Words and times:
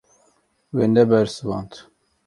We 0.75 0.83
nebersivand. 0.87 1.71